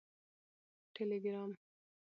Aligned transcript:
ټیلیګرام 0.93 1.49